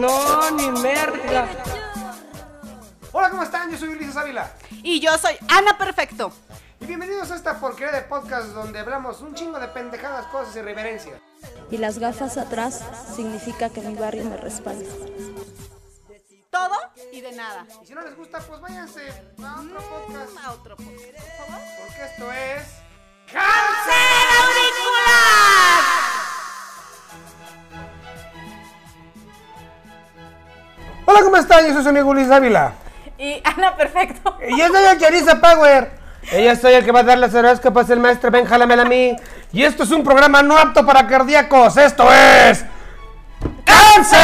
[0.00, 1.48] No, ni merda.
[3.12, 3.70] Hola, ¿cómo están?
[3.70, 4.50] Yo soy Ulises Ávila.
[4.82, 6.32] Y yo soy Ana Perfecto.
[6.80, 10.62] Y bienvenidos a esta porquería de podcast donde hablamos un chingo de pendejadas, cosas y
[10.62, 11.20] reverencias.
[11.70, 12.82] Y las gafas atrás
[13.14, 14.90] significa que mi barrio me respalda.
[16.50, 16.74] Todo
[17.12, 17.66] y de nada.
[17.82, 19.08] Y si no les gusta, pues váyanse
[19.42, 20.30] a otro podcast.
[20.44, 21.60] A otro podcast, por favor.
[21.86, 22.66] Porque esto es.
[23.32, 24.03] ¡Cáncer
[31.14, 31.64] Hola, ¿cómo están?
[31.64, 32.72] Yo soy su amigo Ulises Ávila.
[33.18, 34.36] Y Ana Perfecto.
[34.48, 35.92] Y yo soy el Charissa Power.
[36.32, 39.14] Yo soy el que va a dar las horóscopas, el maestro Ben Jalamel a mí.
[39.52, 41.76] Y esto es un programa no apto para cardíacos.
[41.76, 42.64] Esto es.
[43.64, 44.18] ¡Cáncer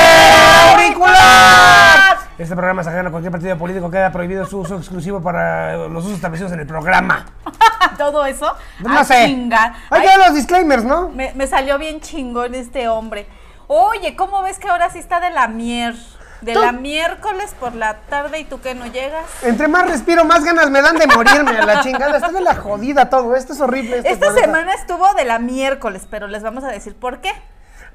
[0.72, 2.18] auricular!
[2.36, 3.88] Este programa es ajeno a cualquier partido político.
[3.88, 7.24] Queda prohibido su uso exclusivo para los usos establecidos en el programa.
[7.98, 8.52] Todo eso.
[8.80, 9.26] No a sé.
[9.26, 9.74] chingar.
[9.90, 11.08] Ay, los disclaimers, ¿no?
[11.10, 13.28] me, me salió bien chingón este hombre.
[13.68, 15.94] Oye, ¿cómo ves que ahora sí está de la mier?
[16.40, 19.24] De Tú- la miércoles por la tarde y tú que no llegas.
[19.42, 22.16] Entre más respiro, más ganas me dan de morirme a la chingada.
[22.16, 23.36] Está de la jodida todo.
[23.36, 23.98] Esto es horrible.
[23.98, 27.30] esto, Esta la semana estuvo de la miércoles, pero les vamos a decir por qué.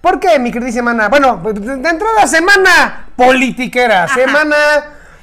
[0.02, 1.10] ¿Por qué, mi queridísima Ana?
[1.10, 4.08] Bueno, pues, de entrada, semana politiquera.
[4.10, 4.56] Semana.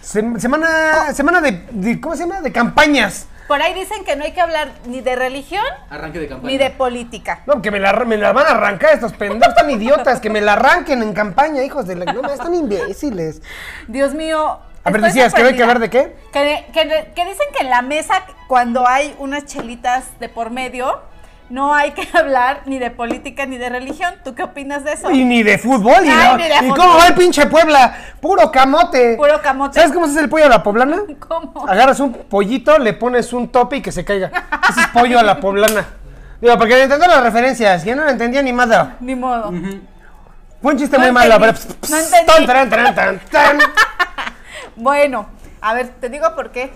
[0.02, 1.12] sem- semana.
[1.14, 2.40] Semana de, de- ¿Cómo se llama?
[2.40, 3.26] De campañas.
[3.52, 6.50] Por ahí dicen que no hay que hablar ni de religión Arranque de campaña.
[6.50, 7.42] ni de política.
[7.44, 10.40] No, que me la, me la van a arrancar estos pendejos, están idiotas, que me
[10.40, 12.10] la arranquen en campaña, hijos de la.
[12.14, 13.42] No, están imbéciles.
[13.88, 14.58] Dios mío.
[14.84, 16.16] A ver, decías que no hay que hablar de qué.
[16.32, 21.02] Que, que- que dicen que en la mesa, cuando hay unas chelitas de por medio,
[21.52, 24.14] no hay que hablar ni de política ni de religión.
[24.24, 25.10] ¿Tú qué opinas de eso?
[25.10, 26.78] Y ni de fútbol, y, Ay, no- ni de ¿Y fútbol.
[26.78, 27.94] cómo va el pinche Puebla?
[28.20, 29.16] Puro camote.
[29.16, 29.74] Puro camote.
[29.78, 30.96] ¿Sabes cómo se hace el pollo a la poblana?
[31.28, 31.66] ¿Cómo?
[31.68, 34.30] Agarras un pollito, le pones un tope y que se caiga.
[34.70, 35.84] Ese es pollo a la poblana.
[36.40, 38.96] Digo, porque le entendí las referencias, yo no lo entendía ni nada.
[39.00, 39.52] Ni modo.
[40.60, 41.52] Fue un chiste No muy malo, pero...
[41.52, 41.58] no
[41.98, 42.26] entendí.
[42.26, 43.58] Tan, taran, taran, tan, tan.
[44.76, 45.26] Bueno,
[45.60, 46.72] a ver, te digo por qué.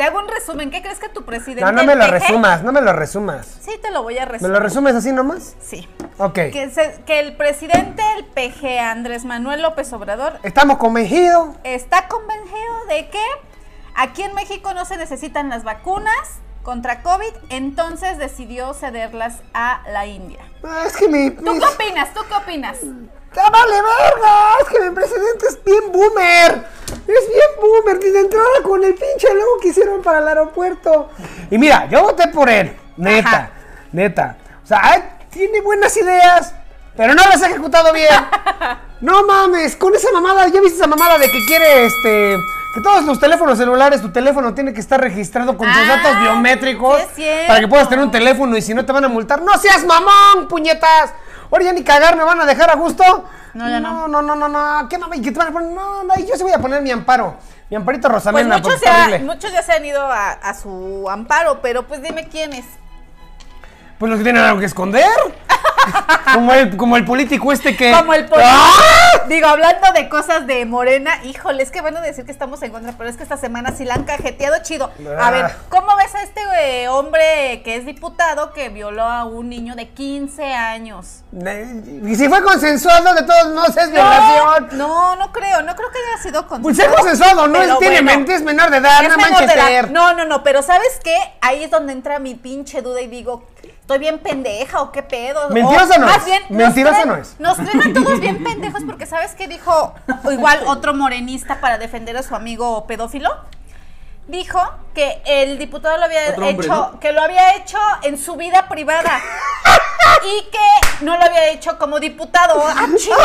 [0.00, 0.70] Te hago un resumen.
[0.70, 1.60] ¿Qué crees que tu presidente...
[1.62, 3.46] No, no me lo resumas, no me lo resumas.
[3.60, 4.52] Sí, te lo voy a ¿Me resumir.
[4.54, 5.56] lo resumes así nomás?
[5.60, 5.86] Sí.
[6.16, 6.32] Ok.
[6.32, 11.50] Que, se- que el presidente del PG, Andrés Manuel López Obrador, Estamos convencidos.
[11.64, 13.22] está convencido de que
[13.94, 20.06] aquí en México no se necesitan las vacunas contra COVID, entonces decidió cederlas a la
[20.06, 20.40] India.
[20.64, 21.28] Ah, Es que mi...
[21.30, 22.14] ¿Tú qué opinas?
[22.14, 22.78] ¿Tú qué opinas?
[23.34, 24.56] ¡Ya vale verga!
[24.62, 26.64] Es que mi presidente es bien boomer.
[26.90, 27.98] Es bien boomer.
[28.04, 31.10] Ni de entrada con el pinche logo que hicieron para el aeropuerto.
[31.50, 32.76] Y mira, yo voté por él.
[32.96, 33.28] Neta.
[33.28, 33.50] Ajá.
[33.92, 34.36] Neta.
[34.62, 36.52] O sea, tiene buenas ideas,
[36.96, 38.08] pero no las ha ejecutado bien.
[39.00, 42.36] No mames, con esa mamada, ¿ya viste esa mamada de que quiere este...
[42.74, 46.20] Que todos los teléfonos celulares, tu teléfono tiene que estar registrado con tus Ah, datos
[46.20, 49.40] biométricos sí para que puedas tener un teléfono y si no te van a multar.
[49.40, 51.14] ¡No seas mamón, puñetas!
[51.50, 53.02] Ahora ya ni cagar me van a dejar a gusto.
[53.54, 54.06] No, ya no.
[54.06, 54.48] No, no, no, no,
[54.82, 54.88] no.
[54.88, 55.20] ¿Qué mami?
[55.20, 55.72] ¿Qué te van a poner?
[55.72, 57.36] No, no, yo sí voy a poner mi amparo.
[57.68, 58.56] Mi amparito Pues Rosamena.
[58.58, 62.28] muchos porque ya, muchos ya se han ido a, a su amparo, pero pues dime
[62.28, 62.64] quiénes.
[63.98, 65.06] Pues los que tienen algo que esconder.
[66.34, 67.92] Como, el, como el político este que.
[67.92, 68.70] Como el poli- ¡Ah!
[69.28, 72.92] Digo, hablando de cosas de Morena, híjole, es que a decir que estamos en contra,
[72.96, 74.86] pero es que esta semana sí la han cajeteado chido.
[75.18, 75.30] A Ah.
[75.30, 79.74] ver, ¿cómo ves a este eh, hombre que es diputado que violó a un niño
[79.76, 81.22] de 15 años?
[81.32, 84.68] Y si fue consensuado, de todos modos es violación.
[84.72, 86.90] No, no creo, no creo que haya sido Pues consensuado.
[86.94, 88.18] es consensuado, no él tiene bueno.
[88.18, 89.66] mente, es menor de edad, Es no menor manches de edad.
[89.66, 89.90] ser.
[89.90, 91.16] No, no, no, pero ¿sabes qué?
[91.40, 93.46] Ahí es donde entra mi pinche duda y digo,
[93.90, 95.48] ¿estoy bien pendeja o qué pedo?
[95.50, 96.24] Mentirosa O no más es.
[96.26, 97.34] bien, nos Mentirosa creen- no es.
[97.40, 99.94] Nos creen a todos bien pendejos porque ¿sabes qué dijo
[100.30, 103.30] igual otro morenista para defender a su amigo pedófilo?
[104.30, 104.60] Dijo
[104.94, 107.00] que el diputado lo había Otro hombre, hecho, ¿no?
[107.00, 109.20] que lo había hecho en su vida privada
[110.24, 112.62] y que no lo había hecho como diputado.
[112.64, 113.16] ¡Ah, chido!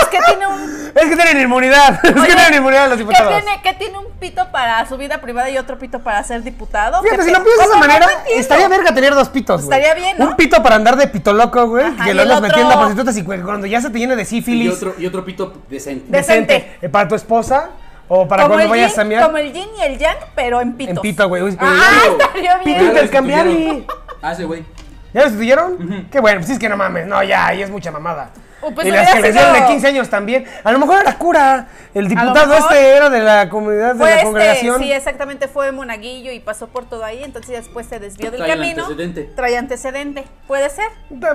[0.00, 1.98] Es que tiene un Es que tienen inmunidad.
[2.04, 3.32] es que tienen inmunidad los ¿Qué diputados.
[3.42, 7.02] tiene, qué tiene un pito para su vida privada y otro pito para ser diputado?
[7.02, 7.74] Fíjate, ¿Qué si lo piensas de esa.
[7.74, 8.40] No manera, entiendo.
[8.40, 9.76] estaría verga tener dos pitos, güey.
[9.80, 10.26] Estaría bien, ¿no?
[10.30, 12.66] Un pito para andar de pito loco, güey, Ajá, que y lo el andas metiendo
[12.72, 14.72] a otro- prostitutas y cuando ya se te llene de Y sífilis.
[14.74, 16.06] otro, y otro pito decente.
[16.10, 16.52] De- decente.
[16.54, 16.78] decente.
[16.80, 17.70] eh, Para tu esposa
[18.08, 19.24] o para como cuando vayas yin, a mirar.
[19.26, 20.96] como el yin y el yang, pero en pitos.
[20.96, 21.42] En pito, güey.
[21.42, 22.76] Uy, Ah, estaría Pito bien.
[22.78, 23.86] Ya lo intercambiable.
[24.22, 24.64] Ah, ese güey.
[25.12, 26.08] ¿Ya lo sustituyeron?
[26.10, 27.06] Qué bueno, pues es que no mames.
[27.06, 28.30] No, ya, ahí es mucha mamada.
[28.66, 30.46] Oh, pues y las hubiera que les sido- dieron de 15 años también.
[30.64, 31.68] A lo mejor era cura.
[31.92, 34.78] El diputado mejor este era de la comunidad de Fue la este, congregación.
[34.80, 38.50] sí, exactamente, fue monaguillo y pasó por todo ahí, entonces después se desvió del Trae
[38.56, 38.84] camino.
[38.84, 39.30] antecedente.
[39.36, 40.24] Trae antecedente.
[40.46, 40.86] ¿Puede ser?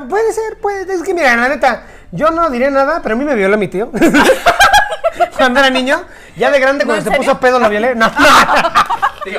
[0.09, 0.91] Puede ser, puede.
[0.91, 3.67] Es que mira, la neta, yo no diré nada, pero a mí me violó mi
[3.67, 3.91] tío.
[5.37, 6.03] Cuando era niño,
[6.35, 7.95] ya de grande, ¿No, cuando se puso pedo, lo violé.
[7.95, 8.27] No, no.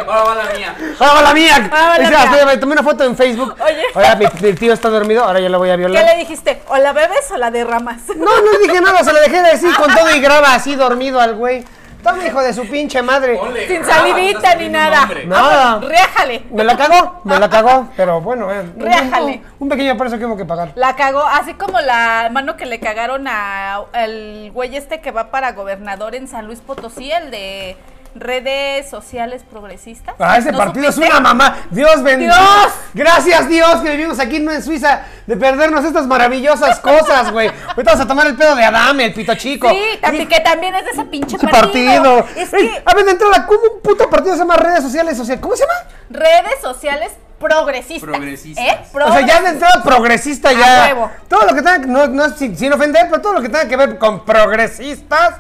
[0.09, 0.75] Ahora va la mía.
[0.99, 1.56] ¡Ahora va la mía!
[1.56, 2.23] Ahora va la Dice, mía.
[2.31, 3.56] hasta me tomé una foto en Facebook.
[3.61, 3.82] Oye.
[3.94, 6.05] Ahora mi, mi tío está dormido, ahora yo lo voy a ¿Qué violar.
[6.05, 6.62] le dijiste?
[6.69, 8.03] ¿O la bebes o la derramas?
[8.15, 11.35] No, no dije nada, se lo dejé decir con todo y graba así dormido al
[11.35, 11.65] güey.
[12.02, 13.37] Toma, hijo de su pinche madre.
[13.37, 15.00] Ponle, Sin salivita ni poniendo nada.
[15.00, 15.26] nombre.
[15.26, 15.81] Nada.
[15.81, 16.43] Réjale.
[16.50, 19.32] Me la cagó, me la cagó, pero bueno, eh, Réjale.
[19.58, 20.73] Un, un pequeño precio que hubo que pagar.
[20.76, 25.31] La cagó, así como la mano que le cagaron a el güey este que va
[25.31, 27.76] para gobernador en San Luis Potosí, el de
[28.15, 30.15] redes sociales progresistas.
[30.19, 31.57] Ah, ese ¿No partido es una mamá.
[31.71, 32.35] Dios bendito.
[32.35, 32.73] ¡Dios!
[32.95, 37.49] Gracias Dios que vivimos aquí no en Suiza de perdernos estas maravillosas cosas, güey.
[37.49, 39.69] Ahorita vamos a tomar el pedo de Adame, el pito chico.
[39.71, 42.17] Sí, también, que también es de ese pinche Ese partido.
[42.17, 42.43] partido.
[42.43, 45.19] Es Ey, que a ver, de entrada, ¿cómo un puto partido se llama redes sociales?
[45.21, 45.75] O sea, ¿cómo se llama?
[46.11, 48.11] redes sociales progresistas.
[48.11, 48.65] Progresistas.
[48.65, 48.79] ¿Eh?
[48.93, 50.87] O sea, ya de entrada progresista ya.
[50.89, 51.11] huevo.
[51.29, 53.67] Todo lo que tenga, no, no es sin, sin ofender, pero todo lo que tenga
[53.69, 55.37] que ver con progresistas,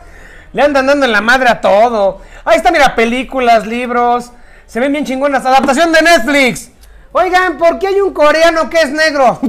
[0.52, 2.22] le andan dando en la madre a todo.
[2.44, 4.30] Ahí está, mira, películas, libros,
[4.66, 5.44] se ven bien chingonas.
[5.44, 6.70] Adaptación de Netflix.
[7.12, 9.38] Oigan, ¿por qué hay un coreano que es negro?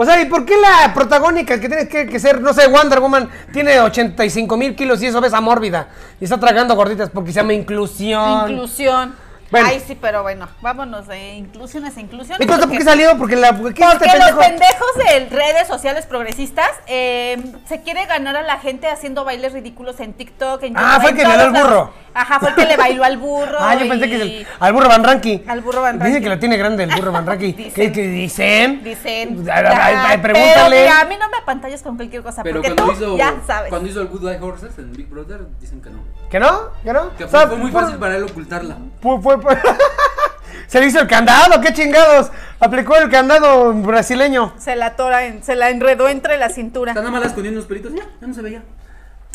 [0.00, 3.00] O sea, ¿y por qué la protagónica que tiene que, que ser, no sé, Wonder
[3.00, 5.88] Woman, tiene 85 mil kilos y es obesa mórbida?
[6.20, 8.48] Y está tragando gorditas porque se llama inclusión.
[8.48, 9.16] Inclusión.
[9.50, 9.66] Bueno.
[9.70, 12.40] Ay, sí, pero bueno, vámonos de inclusiones a inclusiones.
[12.40, 13.16] ¿Y tú por porque- qué salió?
[13.16, 13.50] Porque la.
[13.52, 14.38] ¿qué Porque este los pendejo?
[14.40, 20.00] pendejos de redes sociales progresistas eh, se quiere ganar a la gente haciendo bailes ridículos
[20.00, 21.92] en TikTok, en Ah, YouTube, fue el que todos violó al burro.
[22.14, 23.58] Ajá, fue el que le bailó al burro.
[23.60, 25.44] Ah, yo pensé que es el, al burro Van Ranky.
[25.46, 26.24] Al burro Van Dicen Ranky.
[26.24, 27.52] que lo tiene grande el burro Van Ranky.
[27.52, 27.72] Dicen.
[27.74, 28.82] ¿Qué, qué dicen?
[28.84, 29.46] Dicen.
[29.50, 30.54] Ay, Ah, pregúntale.
[30.54, 33.16] Pero mira, a mí no me apantallas con cualquier cosa, Pero porque cuando tú hizo,
[33.16, 33.70] ya sabes.
[33.70, 35.98] cuando hizo el Good Eye Horses en Big Brother, dicen que no.
[36.30, 36.70] ¿Que no?
[36.84, 37.16] ¿Que no?
[37.16, 38.76] Que O fue, sea, fue muy fue- fácil para él ocultarla.
[39.00, 39.58] fue- fue- fue-
[40.66, 42.30] Se le hizo el candado, qué chingados.
[42.60, 44.52] Aplicó el candado brasileño.
[44.58, 46.92] Se la tora, en- se la enredó entre la cintura.
[46.92, 48.62] Está nada más escondiendo unos pelitos, ya, ya no se veía.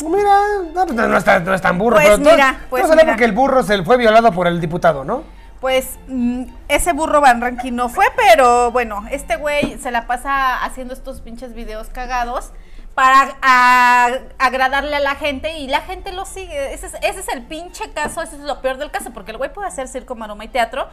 [0.04, 0.38] Mira,
[0.74, 1.96] no, pues no, está- no es tan burro.
[1.96, 3.12] Pues pero mira, todo pues sale mira.
[3.14, 5.24] porque el burro se fue violado por el diputado, ¿no?
[5.60, 10.62] Pues mm, ese burro Van Ranking no fue, pero bueno, este güey se la pasa
[10.62, 12.52] haciendo estos pinches videos cagados
[12.94, 13.36] para
[14.38, 16.72] agradarle a la gente y la gente lo sigue.
[16.72, 19.36] Ese es, ese es el pinche caso, ese es lo peor del caso, porque el
[19.36, 20.88] güey puede hacer circo, maroma y teatro,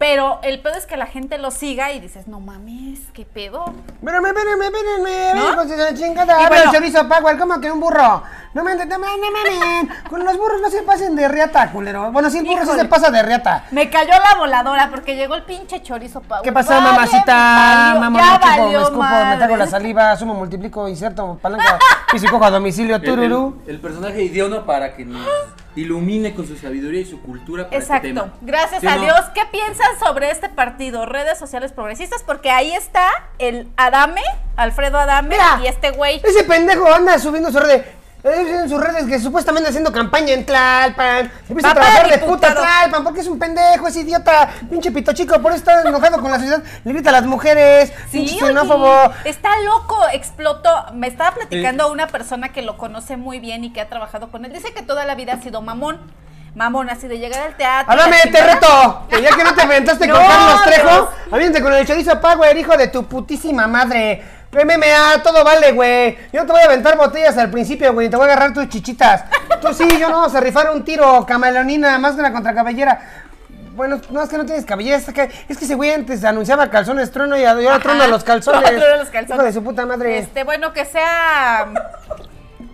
[0.00, 3.66] pero el pedo es que la gente lo siga y dices, no mames, qué pedo.
[4.00, 5.52] Espérame, espérame, espérame, ¿No?
[5.52, 6.42] hijos de la chingada.
[6.42, 6.64] Y bueno.
[6.64, 8.22] el chorizo Power, ¿cómo que un burro?
[8.54, 9.98] No me entiendes, no me mames.
[10.08, 12.10] Con los burros no se pasen de riata, culero.
[12.12, 13.66] Bueno, sí, el burro sí se pasa de riata.
[13.72, 16.42] Me cayó la voladora porque llegó el pinche chorizo Pau.
[16.42, 17.96] ¿Qué pasó, Vale, mamacita?
[18.00, 18.18] Mamá, me
[18.48, 19.36] chupo, me escupo, me madre.
[19.36, 21.78] traigo la saliva, sumo, multiplico, inserto, palanca,
[22.10, 23.60] piso y cojo a domicilio, tururú.
[23.66, 25.20] el- el personaje idioma para que nos
[25.76, 28.08] ilumine con su sabiduría y su cultura para este Exacto.
[28.08, 28.32] tema.
[28.40, 29.02] Gracias ¿Sí o a no?
[29.02, 29.20] Dios.
[29.34, 31.06] ¿Qué piensan sobre este partido?
[31.06, 33.06] Redes sociales progresistas, porque ahí está
[33.38, 34.22] el Adame,
[34.56, 35.60] Alfredo Adame Mira.
[35.62, 36.20] y este güey.
[36.24, 37.84] Ese pendejo anda subiendo sus redes.
[38.24, 42.54] Eh, En sus redes que supuestamente haciendo campaña en Tlalpan, empieza a trabajar de puta
[42.54, 46.30] Tlalpan, porque es un pendejo, es idiota, pinche pito chico, por eso está enojado con
[46.30, 49.04] la sociedad, le grita a las mujeres, pinche Sí, xenófobo.
[49.04, 50.70] oye, está loco, explotó.
[50.94, 54.44] Me estaba platicando una persona que lo conoce muy bien y que ha trabajado con
[54.44, 54.52] él.
[54.52, 55.98] Dice que toda la vida ha sido mamón.
[56.54, 57.92] Mamón, así de llegar al teatro.
[57.92, 59.02] Háblame, la te reto.
[59.08, 62.76] Que ya que no te aventaste con Carlos Trejo, aviente con el chorizo Power, hijo
[62.76, 64.39] de tu putísima madre.
[64.52, 66.18] MMA, todo vale, güey.
[66.32, 68.08] Yo no te voy a aventar botellas al principio, güey.
[68.10, 69.24] Te voy a agarrar tus chichitas.
[69.60, 70.16] Tú sí, yo no.
[70.20, 73.00] Vamos a rifar un tiro camaleonina, máscara contra cabellera.
[73.76, 74.96] Bueno, no, es que no tienes cabellera.
[74.96, 78.68] Es que, es que ese güey antes anunciaba calzones trueno y ahora trueno los calzones.
[78.70, 79.36] Trueno los calzones.
[79.36, 80.18] Hijo de su puta madre.
[80.18, 81.68] Este, bueno, que sea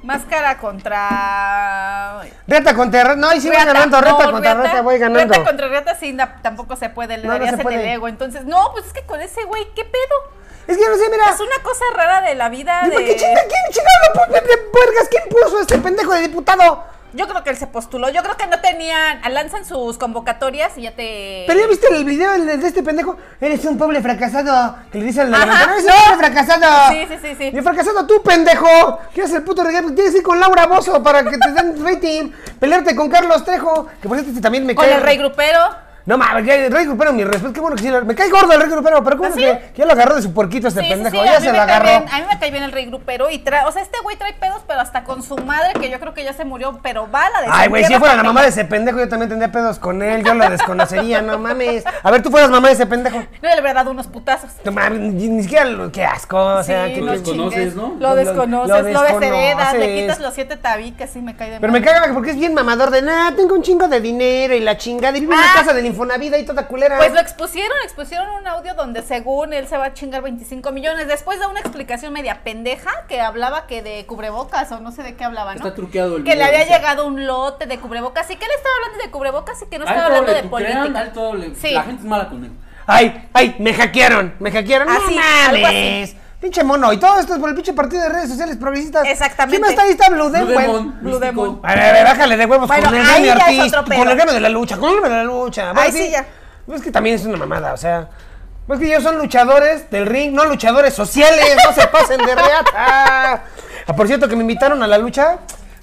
[0.03, 3.17] máscara contra Reta contra reta.
[3.17, 4.01] No, y sí voy ganando.
[4.01, 5.35] Reta no, contra reta, voy ganando.
[5.35, 7.93] Reta contra reta sí, tampoco se puede, le No, darías se en el puede.
[7.93, 8.09] ego.
[8.09, 10.36] Entonces, no, pues es que con ese güey, ¿qué pedo?
[10.67, 11.31] Es que no sé, mira.
[11.31, 13.17] Es una cosa rara de la vida ¿Y por qué de...
[13.17, 13.41] chinga?
[13.41, 15.09] ¿Quién chingado de puergas?
[15.09, 16.85] ¿Quién puso a este pendejo de diputado?
[17.13, 18.11] Yo creo que él se postuló.
[18.11, 19.21] Yo creo que no tenían...
[19.33, 21.45] Lanzan sus convocatorias y ya te...
[21.47, 23.17] Pero ya viste el video de de este pendejo.
[23.41, 24.77] Eres un pobre fracasado.
[24.93, 25.93] Que le dicen la levantadora, Eres no.
[25.95, 26.93] un pobre fracasado.
[26.93, 27.57] Sí, sí, sí, sí.
[27.57, 28.99] Y fracasado tú, pendejo.
[29.15, 29.93] ¿Qué haces el puto regalo?
[29.95, 32.33] Tienes que ir con Laura Bozo para que te den rating.
[32.61, 33.87] Pelearte con Carlos Trejo.
[34.03, 34.97] Que por cierto este también me Con cae.
[34.97, 35.86] el rey grupero.
[36.07, 37.53] No mames, que el rey grupero, mi respeto.
[37.53, 37.89] Qué bueno que sí.
[37.91, 39.03] lo- Me cae gordo el rey grupero.
[39.03, 39.41] Pero ¿cómo ¿Ah, sí?
[39.41, 41.17] que, que ya lo agarró de su puerquito este Sí, sí, pendejo?
[41.17, 41.87] sí, ya a mí se me lo cae agarró.
[41.89, 44.17] bien, a mí me cae bien el rey grupero y trae, o sea, este güey
[44.17, 47.11] trae pedos, pero hasta con su madre, que yo creo que ya se murió, pero
[47.11, 49.09] va a la de Ay, güey, si yo fuera la mamá de ese pendejo, yo
[49.09, 50.23] también tendría pedos con él.
[50.25, 51.83] Yo lo desconocería, no mames.
[52.05, 53.17] A ver, tú fueras mamá de ese pendejo.
[53.43, 54.51] No, le habría dado unos putazos.
[54.65, 57.75] No mames, ni, ni siquiera lo, qué asco, o sea, Sí, que, lo desconoces.
[57.75, 57.89] ¿no?
[57.99, 61.61] Lo Lo- desconoces, lo lo, desheredas, le quitas los siete tabiques y me cae de
[61.61, 64.61] Pero me caga porque es bien mamador de nada, tengo un chingo de dinero y
[64.61, 66.99] la chingada y vivo en Ah, una casa del sí, Infonavit ahí toda culera.
[66.99, 71.09] Pues lo expusieron, expusieron un audio donde según él se va a chingar 25 millones,
[71.09, 75.15] después de una explicación media pendeja que hablaba que de cubrebocas o no sé de
[75.17, 75.59] qué hablaba, ¿no?
[75.59, 76.73] Está truqueado el Que le video había ese.
[76.75, 79.85] llegado un lote de cubrebocas y que él estaba hablando de cubrebocas y que no
[79.87, 81.01] estaba hablando le de política.
[81.03, 81.71] él todo le- Sí.
[81.71, 82.53] La gente es mala con él.
[82.87, 84.89] Ay, ay, me hackearon, me hackearon.
[84.89, 86.17] Así, no Ah, algo mames.
[86.41, 86.93] Pinche mono.
[86.93, 89.07] Y todo esto es por el pinche partido de redes sociales progresistas.
[89.07, 89.51] Exactamente.
[89.57, 89.91] ¿Quién más está ahí?
[89.91, 90.99] Está Blue Blue Demon.
[91.01, 91.19] Blue.
[91.19, 91.61] Demon.
[91.63, 93.67] A ver, a ver, bájale de huevos Bueno, con el ahí gremio ya es artístico,
[93.67, 93.99] otro pedo.
[93.99, 95.73] con el gremio de la lucha, con el gremio de la lucha.
[95.75, 96.27] Ahí sí ya.
[96.73, 98.09] Es que también es una mamada, o sea.
[98.69, 103.43] Es que ellos son luchadores del ring, no luchadores sociales, no se pasen de reata.
[103.89, 105.39] Ah, por cierto, que me invitaron a la lucha.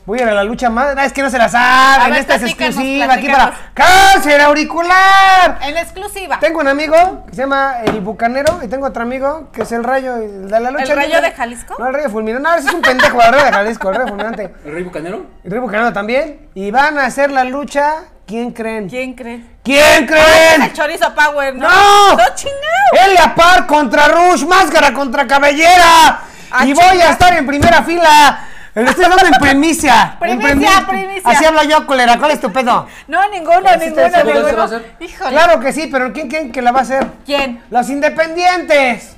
[0.06, 0.96] Voy a ir a la lucha más.
[0.98, 2.12] Ah, es que no se la saben.
[2.12, 3.54] ver, Esta es exclusiva aquí para.
[3.74, 5.60] Cáncer Auricular.
[5.62, 6.40] En exclusiva.
[6.40, 9.84] Tengo un amigo que se llama El Bucanero y tengo otro amigo que es el
[9.84, 10.84] Rayo el de la lucha.
[10.84, 11.76] ¿El Rayo de Jalisco?
[11.80, 12.50] No, el Rayo Fulminante.
[12.50, 14.54] No, ese es un pendejo, el Rayo de Jalisco, el Rayo Fulminante.
[14.66, 15.26] ¿El Rey Bucanero?
[15.42, 16.50] Y Rey Bucanero también.
[16.54, 18.04] Y van a hacer la lucha.
[18.26, 18.90] ¿Quién creen?
[18.90, 19.42] ¿Quién cree?
[19.64, 20.64] ¿Quién creen?
[20.64, 21.70] el chorizo Power, ¿no?
[21.70, 22.18] ¡No!
[22.18, 23.08] ¡No chingado!
[23.08, 26.22] Elia Park contra Rush, máscara contra cabellera.
[26.52, 28.50] Ah, y voy a estar en primera fila.
[28.76, 30.18] Le estoy dando en primicia.
[30.22, 31.22] en Primicia, primicia.
[31.30, 32.18] Así hablo yo, culera.
[32.18, 32.88] ¿Cuál es tu pedo?
[33.08, 34.48] No, ninguno, ¿Sí ninguno, ninguno.
[34.50, 34.96] se va a hacer?
[35.00, 35.30] Híjole.
[35.30, 37.06] Claro que sí, pero ¿quién creen que la va a hacer?
[37.26, 37.64] ¿Quién?
[37.70, 39.16] Los independientes.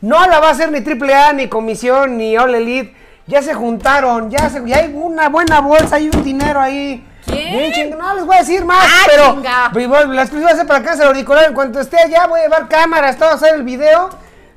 [0.00, 2.96] No la va a hacer ni AAA, ni Comisión, ni All Elite.
[3.26, 7.06] Ya se juntaron, ya, se, ya hay una buena bolsa, hay un dinero ahí.
[7.26, 7.96] ¿Quién?
[7.98, 9.70] No les voy a decir más, Ah, pero chinga.
[9.78, 11.44] igual, la exclusiva va a para cáncer auricular.
[11.44, 14.08] En cuanto esté allá, voy a llevar cámaras, todo a hacer el video.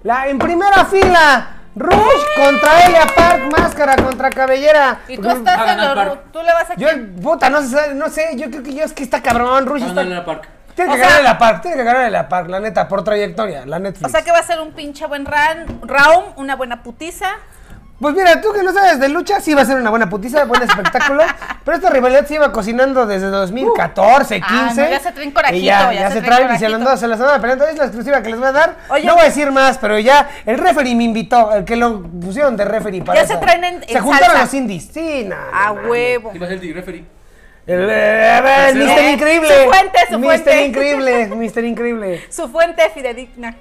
[0.04, 5.00] La, en primera fila, Rush contra Elia Park, máscara contra cabellera.
[5.08, 6.04] Y tú estás en ganar lo...
[6.04, 6.22] Park.
[6.32, 6.76] Tú le vas a...
[6.76, 6.88] Yo,
[7.22, 10.26] puta, no sé, no sé, yo creo que yo es que está cabrón, Rush está...
[10.26, 10.48] Park.
[10.76, 13.78] Tiene que ganarle la Park, tiene que ganarle la Park, la neta, por trayectoria, la
[13.80, 14.08] Netflix.
[14.08, 17.28] O sea que va a ser un pinche buen ran- round, una buena putiza.
[18.00, 20.44] Pues mira, tú que no sabes de lucha, sí va a ser una buena putiza,
[20.44, 21.24] buen espectáculo.
[21.64, 24.48] pero esta rivalidad se iba cocinando desde 2014, 15.
[24.54, 26.60] Ah, no, ya se traen corajito, y ya, ya ya se se traen traen y
[26.60, 27.54] se las se las van a pelear.
[27.54, 28.76] Entonces, la exclusiva que les voy a dar.
[28.90, 32.02] Oye, no voy a decir más, pero ya el referee me invitó, el que lo
[32.04, 34.44] pusieron de referee para Ya se traen en- Se en juntaron salsa.
[34.44, 34.90] los indies.
[34.94, 35.46] Sí, nada.
[35.54, 36.32] A huevo.
[36.32, 37.06] ¿Quién va a ser el referee?
[37.66, 38.86] El, eh, el Tercero.
[38.86, 39.48] Mister Increíble.
[39.64, 40.66] Su fuente, su Mister fuente.
[40.66, 42.26] Increíble, Mister Increíble.
[42.30, 43.56] Su fuente fidedigna.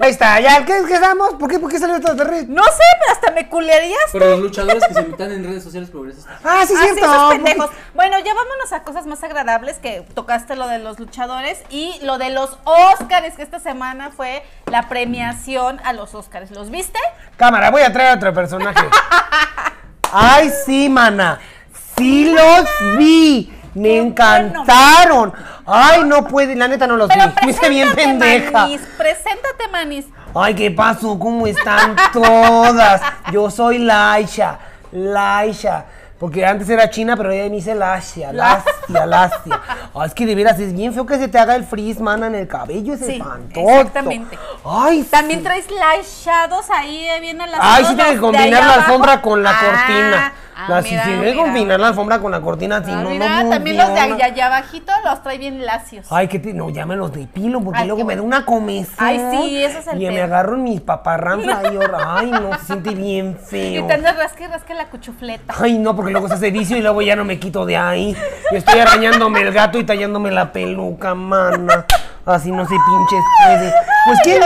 [0.00, 1.34] Ahí está, ya, ¿qué, qué estamos?
[1.34, 2.46] ¿Por qué, ¿Por qué salió todo de red?
[2.48, 4.00] No sé, pero hasta me culerías.
[4.12, 6.34] Pero los luchadores que se metan en redes sociales progresistas.
[6.44, 7.04] Ah, sí, Ah, sí, cierto.
[7.04, 7.70] esos pendejos.
[7.94, 12.18] Bueno, ya vámonos a cosas más agradables que tocaste lo de los luchadores y lo
[12.18, 16.50] de los Óscares, que esta semana fue la premiación a los Óscares.
[16.50, 16.98] ¿Los viste?
[17.36, 18.84] Cámara, voy a traer a otro personaje.
[20.12, 21.38] Ay, sí, mana.
[21.96, 23.50] Sí los vi.
[23.74, 25.32] Me Qué encantaron.
[25.66, 27.48] Ay, no puede, la neta no los Pero vi.
[27.50, 28.50] Hice bien pendeja.
[28.52, 30.06] Manis, preséntate, Manis.
[30.34, 31.18] Ay, ¿qué pasó?
[31.18, 33.00] ¿Cómo están todas?
[33.32, 34.58] Yo soy Laisha.
[34.92, 35.84] Laisha.
[36.18, 38.32] Porque antes era China, pero ya me hice Laisha.
[38.32, 39.60] Lastia, Lastia.
[39.94, 42.28] Ay, es que de veras es bien feo que se te haga el frizz, mana,
[42.28, 42.94] en el cabello.
[42.94, 43.68] Es Sí, espantoso.
[43.70, 44.38] exactamente.
[44.64, 45.08] Ay, sí.
[45.10, 47.76] También traes light shadows ahí, eh, bien enlazados.
[47.78, 50.32] Ay, sí tiene que combinar la alfombra con la Ah, cortina.
[50.56, 51.34] Ah, La- si mira, mira.
[51.42, 54.24] combinar la alfombra con la cortina, si Ah, no, mira, no también los de allá,
[54.26, 56.06] allá abajito los trae bien lacios.
[56.10, 58.94] Ay, que no, ya me los depilo porque Ay, luego me da una comezón.
[58.98, 62.56] Ay, sí, eso es el Y me agarro en mis paparranflas y ahora, ay, no,
[62.58, 63.86] se siente bien y feo.
[63.86, 65.54] te andas rasque, rasque la cuchufleta.
[65.60, 68.16] Ay, no, porque luego se hace vicio y luego ya no me quito de ahí.
[68.50, 71.86] Y estoy arañándome el gato y tallándome la peluca, mana.
[72.26, 73.74] Así no se pinches puede.
[74.06, 74.42] Pues, ¿quién.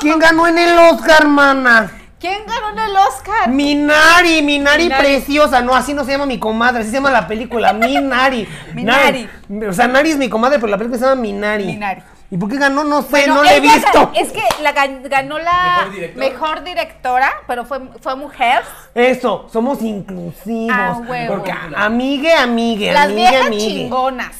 [0.00, 1.90] ¿quién ganó en el Oscar, mana?
[2.20, 3.48] ¿Quién ganó en el Oscar?
[3.48, 5.02] Minari, Minari, Minari.
[5.04, 5.62] preciosa.
[5.62, 7.72] No, así no se llama mi comadre, así se llama la película.
[7.72, 8.46] Minari.
[8.74, 9.28] Minari.
[9.48, 9.66] Nari.
[9.68, 11.64] O sea, Nari es mi comadre, pero la película se llama Minari.
[11.64, 12.02] Minari.
[12.32, 12.84] ¿Y por qué ganó?
[12.84, 14.12] No sé, Bueno, no la he visto.
[14.14, 16.28] Es que la ganó la Mejor directora.
[16.28, 18.62] mejor directora, pero fue, fue mujer.
[18.94, 20.70] Eso, somos inclusivos.
[20.78, 21.34] Ah, huevo.
[21.34, 23.66] Porque amigue, amigue, Las amigue, viejas amigue.
[23.66, 24.36] chingonas.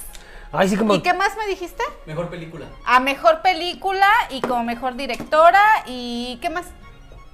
[0.53, 0.95] Ay, sí, como.
[0.95, 1.83] ¿Y qué más me dijiste?
[2.07, 2.67] Mejor película.
[2.85, 6.67] A mejor película y como mejor directora y ¿qué más?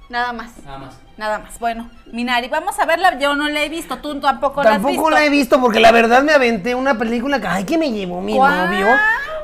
[0.09, 0.51] Nada más.
[0.65, 0.93] Nada más.
[1.17, 1.59] Nada más.
[1.59, 3.17] Bueno, Minari, vamos a verla.
[3.19, 4.87] Yo no la he visto, tú tampoco, la has visto.
[4.89, 7.91] Tampoco la he visto porque la verdad me aventé una película que, ay, que me
[7.91, 8.69] llevó mi ¿Cuál?
[8.71, 8.87] novio.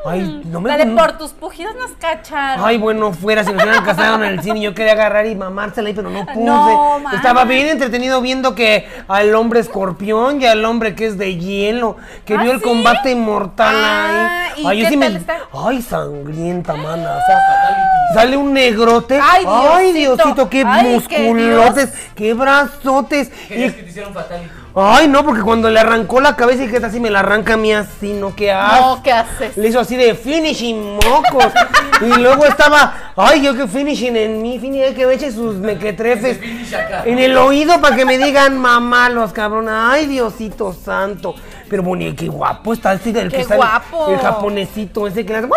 [0.06, 2.64] Ay, no me La de por tus pujidos nos cacharon.
[2.66, 5.88] Ay, bueno, fuera, si nos hubieran casado en el cine, yo quería agarrar y mamársela
[5.88, 6.44] ahí, pero no pude.
[6.44, 7.02] No.
[7.14, 11.96] Estaba bien entretenido viendo que al hombre escorpión y al hombre que es de hielo,
[12.26, 14.62] que ¿Ah, vio el combate mortal Ah, ahí.
[14.64, 15.38] ¿y Ay, yo sí me- está?
[15.54, 17.10] Ay, sangrienta, mana.
[17.16, 17.38] O sea,
[18.14, 19.20] sale un negrote.
[19.22, 20.24] Ay, Ay, Diosito.
[20.26, 23.30] Diosito, qué Ay, qué musculotes, qué brazotes.
[23.48, 24.50] Querías Y- que te hicieran fatality.
[24.76, 27.58] Ay, no, porque cuando le arrancó la cabeza y que así me la arranca a
[27.58, 28.96] mí así, no, qué asco.
[28.96, 29.56] No, ¿qué haces?
[29.56, 31.54] Le hizo así de finishing mocos.
[32.02, 36.40] y luego estaba, ay, yo que finishing en mí, finishing, que me eche sus mequetrefes
[36.74, 37.04] acá.
[37.06, 39.72] en el oído para que me digan mamá los cabrones.
[39.76, 41.36] Ay, Diosito santo.
[41.70, 44.10] Pero bonito, qué guapo está ese el Qué que sale- guapo.
[44.10, 45.48] El japonesito ese que le hace.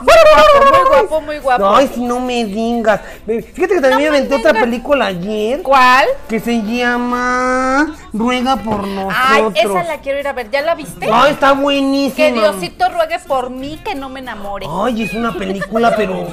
[0.00, 1.68] Muy guapo, muy guapo.
[1.68, 3.00] Ay, si no me digas.
[3.26, 6.06] Fíjate que también me aventé otra película ayer ¿Cuál?
[6.28, 8.80] que se llama Ruega por
[9.14, 9.54] Ay, nosotros.
[9.76, 10.50] esa la quiero ir a ver.
[10.50, 11.08] ¿Ya la viste?
[11.12, 12.14] Ay, está buenísima.
[12.28, 14.66] Que Diosito ruegue por mí que no me enamore.
[14.70, 16.26] Ay, es una película, pero.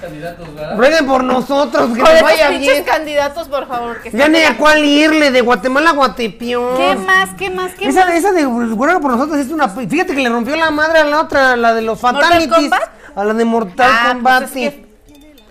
[0.00, 0.76] Candidatos, ¿verdad?
[0.76, 2.84] Rueguen por nosotros, que nos vaya pinches bien.
[2.84, 4.00] candidatos, por favor.
[4.00, 6.76] Que Ya ni a cuál irle, de Guatemala a Guatepeón.
[6.76, 7.30] ¿Qué más?
[7.36, 7.72] ¿Qué más?
[7.74, 8.14] ¿Qué Esa, más?
[8.14, 9.68] esa de Ruega por nosotros es una.
[9.68, 12.54] Fíjate que le rompió la madre a la otra, la de los ¿Mortal Fatalities.
[12.56, 12.82] Kombat?
[13.16, 14.40] A la de Mortal Ah, Kombat.
[14.42, 14.64] pues, sí.
[14.66, 14.86] es que-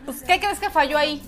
[0.06, 1.22] pues, ¿Qué crees que falló ahí?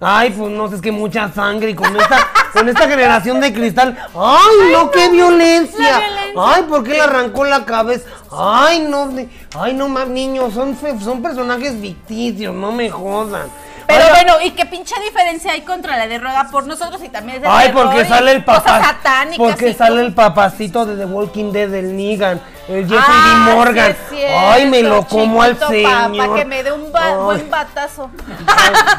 [0.00, 3.52] Ay, pues no sé, es que mucha sangre y con esta, con esta generación de
[3.52, 3.96] cristal.
[4.14, 6.02] ¡Ay, no, qué violencia!
[6.36, 8.08] ¡Ay, por qué le arrancó la cabeza!
[8.30, 9.10] ¡Ay, no!
[9.58, 10.52] ¡Ay, no más niños!
[10.54, 13.48] Son, son personajes ficticios, no me jodan.
[13.86, 17.36] Pero bueno, ¿y qué pinche diferencia hay contra la de Ruega por nosotros y también
[17.36, 18.96] es de Ay, terror porque y sale el papá.
[19.36, 23.54] Porque y sale el papacito de The Walking Dead, del Negan, el Jeffrey Ah, D.
[23.54, 23.96] Morgan.
[24.08, 26.16] sí es cierto, Ay, me lo como al señor.
[26.16, 27.14] Para que me dé un ba- Ay.
[27.24, 28.10] buen batazo.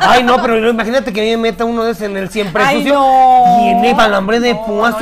[0.01, 2.63] Ay, no, pero imagínate que a mí me meta uno de esos en el siempre
[2.63, 2.93] Ay, sucio.
[2.93, 3.43] no.
[3.59, 4.97] Tiene palambre de No, púa no.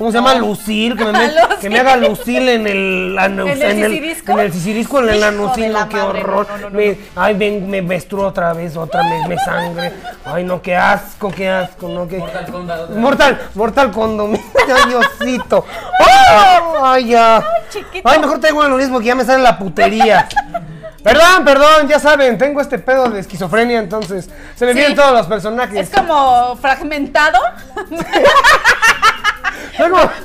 [0.00, 0.32] ¿Cómo se llama?
[0.36, 0.96] Lucil.
[0.96, 1.30] Que me,
[1.60, 3.16] que haga lucil en el.
[3.18, 4.32] anu- ¿En el sisirisco?
[4.32, 5.72] En el sisirisco, en el Hijo de anucil.
[5.74, 6.46] la No, qué madre, horror.
[6.48, 6.76] no, no, no, no.
[6.78, 9.92] Me- ay, ven, me menstruo otra vez, otra me, me sangre.
[10.24, 12.16] Ay, no, qué asco, qué asco, no, qué.
[12.16, 12.90] Mortal Kombat.
[12.92, 14.32] Mortal, Mortal Condom.
[14.74, 15.66] Ay, Diosito.
[15.98, 17.44] Ay, ay, ya.
[17.68, 18.08] chiquito.
[18.08, 20.26] Ay, mejor traigo el mismo que ya me sale la putería.
[21.02, 24.78] Perdón, perdón, ya saben, tengo este pedo de esquizofrenia, entonces se me Sí.
[24.78, 25.88] vienen todos los personajes.
[25.88, 27.38] Es como fragmentado.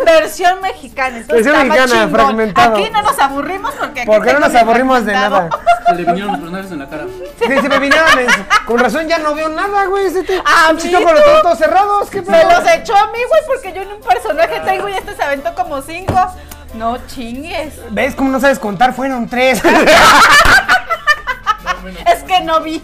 [0.06, 1.18] Versión mexicana.
[1.18, 2.76] entonces Versión mexicana, fragmentado.
[2.76, 5.50] Aquí no nos aburrimos porque aquí porque no nos aburrimos de nada.
[5.88, 7.04] Se le vinieron los personajes en la cara.
[7.40, 8.28] Sí, se me vinieron en-
[8.66, 10.08] Con razón ya no veo nada, güey.
[10.08, 11.30] Ese te- A pinches mí ojos tú.
[11.32, 12.50] los todos cerrados, ¿qué Me pedo?
[12.60, 15.54] los echó a mí, güey, porque yo en un personaje tengo y este se aventó
[15.56, 16.16] como cinco.
[16.74, 17.74] No chingues.
[17.92, 18.94] ¿Ves cómo no sabes contar?
[18.94, 19.62] Fueron tres.
[21.88, 22.76] Es que no vi.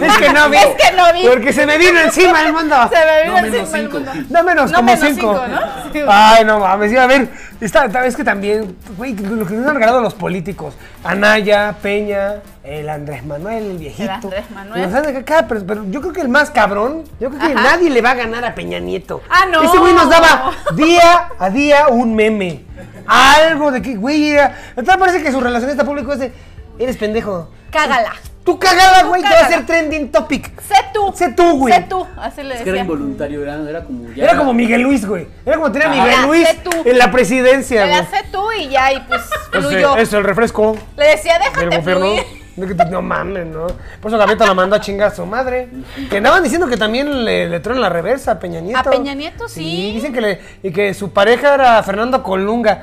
[0.00, 0.56] es que no vi.
[0.56, 1.26] Es que no vi.
[1.26, 2.76] Porque se me vino encima el mundo.
[2.90, 4.12] Se me vino No, encima el mundo.
[4.30, 5.40] No menos, No, como menos cinco.
[5.44, 5.92] cinco, ¿no?
[5.92, 6.00] Sí.
[6.08, 7.28] Ay, no mames, iba a ver.
[7.60, 10.74] Está, es que también, güey, lo que nos han regalado los políticos.
[11.02, 14.02] Anaya, Peña, el Andrés Manuel, el viejito.
[14.02, 14.90] El Andrés Manuel.
[14.90, 17.62] Nos acá, pero, pero yo creo que el más cabrón, yo creo que Ajá.
[17.62, 19.22] nadie le va a ganar a Peña Nieto.
[19.30, 19.62] Ah, no.
[19.62, 22.64] Ese güey nos daba día a día un meme.
[23.06, 24.54] Algo de que, güey, era.
[24.70, 26.32] Entonces parece que su relacionista público es de.
[26.78, 27.50] Eres pendejo.
[27.70, 28.12] Cágala.
[28.46, 30.58] Tú cagada, güey, te va a ser trending topic.
[30.62, 31.12] Sé tú.
[31.16, 31.74] Sé tú, güey.
[31.74, 32.06] Sé tú.
[32.16, 34.24] Así le Es que era involuntario, era, era como ya.
[34.24, 35.26] Era como Miguel Luis, güey.
[35.44, 36.02] Era como tener a Ajá.
[36.04, 36.70] Miguel Luis sé tú.
[36.84, 37.96] en la presidencia, güey.
[37.96, 39.96] la sé tú y ya, y pues Pues, fluyó.
[39.98, 42.06] eh, es el refresco Le decía, déjate gobierno.
[42.06, 42.46] fluir.
[42.90, 43.66] No mames, ¿no?
[44.00, 45.68] Por eso Gaviota la mandó a chingar a su madre.
[46.08, 48.78] Que andaban diciendo que también le, le traen la reversa a Peña Nieto.
[48.78, 49.92] A Peña Nieto, sí.
[49.92, 52.80] dicen que, le, y que su pareja era Fernando Colunga.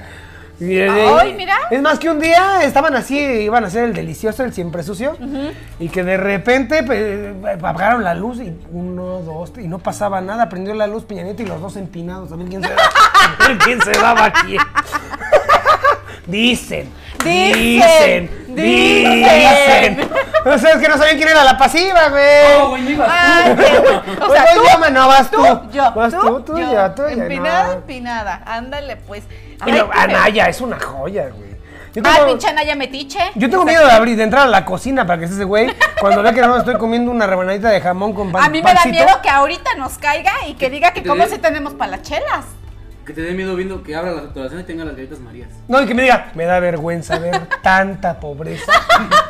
[0.60, 1.56] Mira.
[1.72, 5.18] Es más que un día estaban así, iban a hacer el delicioso, el siempre sucio.
[5.80, 10.50] Y que de repente pues, apagaron la luz y uno, dos, y no pasaba nada.
[10.50, 12.32] Prendió la luz Peña Nieto y los dos empinados.
[12.32, 12.84] A ver quién se daba,
[13.40, 14.58] a ver quién se daba aquí.
[16.28, 16.90] Dicen.
[17.24, 18.43] Dicen, Dicen.
[18.62, 19.98] Dicen.
[19.98, 20.10] Dicen.
[20.46, 22.70] No sabes que no sabían quién era la pasiva, Oh, güey.
[22.70, 23.62] güey, no ibas Ay, tú.
[23.62, 25.46] qué- o sea, tú, llama, no vas tú.
[25.72, 26.72] yo, Vas tú, tú, yo.
[26.72, 27.72] ya, tú, ya, Empinada, no.
[27.74, 28.42] empinada.
[28.46, 29.24] Ándale, pues.
[29.60, 29.90] Ay, qué feo.
[29.94, 31.54] Anaya es una joya, güey.
[31.96, 33.20] Yo Ay, tengo- pinche Anaya Metiche.
[33.36, 35.72] Yo tengo miedo de abrir, de entrar a la cocina para que esté ese güey.
[36.02, 38.44] Cuando vea que no estoy comiendo una rebanadita de jamón con pan.
[38.44, 39.04] A mí me da pancito.
[39.06, 42.46] miedo que ahorita nos caiga y que diga que cómo si tenemos para las chelas.
[43.06, 45.50] Que te dé miedo viendo que abra la saturación y tenga las galletas marías.
[45.68, 48.72] No, y que me diga, me da vergüenza ver tanta pobreza.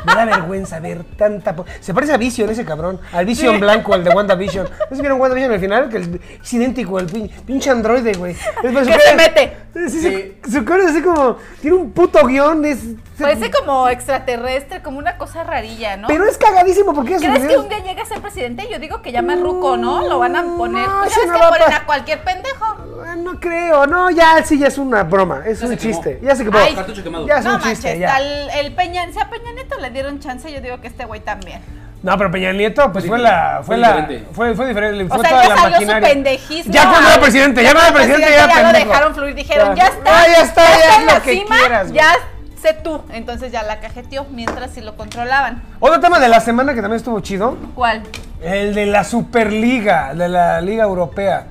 [0.06, 1.78] Me da vergüenza ver tanta pobreza.
[1.80, 3.00] Se parece a Vision ese cabrón.
[3.12, 4.68] Al Vision blanco, el de WandaVision.
[4.90, 5.88] ¿No se vieron WandaVision al final?
[5.88, 8.34] Que el- es idéntico, el pin- pinche androide, güey.
[8.34, 9.56] Su ¿Qué cara- se mete?
[9.88, 11.36] Sí, su- Su cara es así como.
[11.60, 12.64] Tiene un puto guion.
[12.64, 12.78] Es,
[13.18, 16.06] Parece como extraterrestre, como una cosa rarilla, ¿no?
[16.08, 18.68] Pero es cagadísimo porque es ¿Crees que un día llegue a ser presidente?
[18.70, 20.06] Yo digo que ya más ruco, ¿no?
[20.08, 20.86] Lo van a poner.
[20.88, 22.64] No, Pues ves no que a ponen a cualquier pendejo.
[23.06, 25.92] Ah, No creo, no, ya sí, ya es una broma, es Ya un se quemó.
[25.94, 26.58] chiste, ya se quemó.
[26.58, 27.26] Ay, Cartucho quemado.
[27.26, 28.14] Ya es no un chiste, manches, ya.
[28.16, 31.20] al el Peña, si a Peña Nieto le dieron chance, yo digo que este güey
[31.20, 31.60] también.
[32.02, 34.28] No, pero Peña Nieto, pues fue Fue la, fue fue la, diferente.
[34.32, 36.08] fue, fue diferente, fue O sea, toda ya la salió su maquinaria.
[36.10, 36.72] pendejismo.
[36.72, 38.88] Ya cuando era al- presidente, ya cuando era presidente, ya era ya lo pendejo.
[38.88, 39.84] dejaron fluir, dijeron, Ya.
[39.84, 40.10] ya está.
[40.20, 41.94] Ah, ya está, ya está haz en lo la que cima, quieras, güey.
[41.96, 42.12] Ya
[42.60, 43.00] sé tú.
[43.12, 45.62] Entonces ya la cajeteó mientras si lo controlaban.
[45.80, 48.02] Otro tema de la semana que también estuvo chido, ¿Cuál?
[48.42, 51.46] el de la Superliga, de la Liga Europea,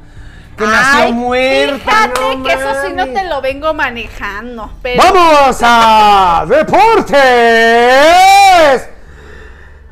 [0.58, 1.78] que Ay, nació muerta.
[1.78, 4.72] Fíjate no que eso sí no te lo vengo manejando.
[4.82, 7.20] Pero ¡Vamos a Deportes!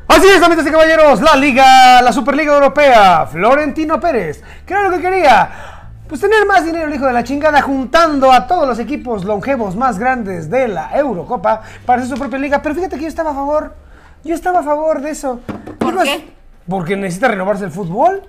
[0.08, 4.90] Así es, damas y caballeros, la Liga, la Superliga Europea, Florentino Pérez, ¿qué era lo
[4.96, 5.72] que quería?
[6.12, 9.76] pues tener más dinero el hijo de la chingada juntando a todos los equipos longevos
[9.76, 12.60] más grandes de la Eurocopa para hacer su propia liga.
[12.60, 13.74] Pero fíjate que yo estaba a favor.
[14.22, 15.40] Yo estaba a favor de eso.
[15.78, 16.34] ¿Por qué?
[16.68, 18.24] Porque necesita renovarse el fútbol.